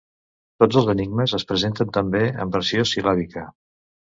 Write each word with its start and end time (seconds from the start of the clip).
Tots 0.63 0.77
els 0.81 0.87
enigmes 0.93 1.35
es 1.39 1.45
presenten 1.51 1.93
també 1.99 2.25
en 2.45 2.57
versió 2.57 2.87
sil·làbica. 2.93 3.45